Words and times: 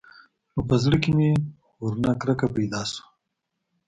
نو 0.53 0.59
په 0.69 0.75
زړه 0.83 0.97
کښې 1.03 1.11
مې 1.17 1.29
ورنه 1.83 2.11
کرکه 2.21 2.47
پيدا 2.55 2.81
سوه. 2.91 3.03